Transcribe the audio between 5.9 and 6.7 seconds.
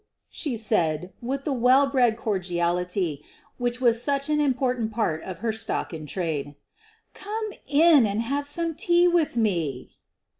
in trade.